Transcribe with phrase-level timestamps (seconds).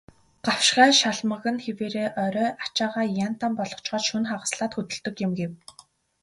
[0.45, 5.51] "Гавшгай шалмаг нь хэвээрээ, орой ачаагаа ян тан болгочхоод шөнө хагаслаад хөдөлдөг юм" гэв.